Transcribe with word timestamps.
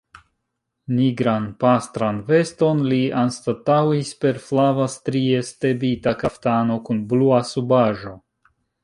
Nigran 0.99 1.43
pastran 1.63 2.21
veston 2.29 2.81
li 2.93 2.99
anstataŭis 3.23 4.09
per 4.25 4.39
flava 4.47 4.87
strie 4.95 5.43
stebita 5.51 6.15
kaftano 6.25 6.79
kun 6.89 7.03
blua 7.13 7.43
subaĵo. 7.53 8.17